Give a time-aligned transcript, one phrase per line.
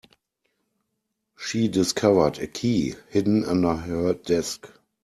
[1.37, 4.67] She discovered a key hidden under her desk.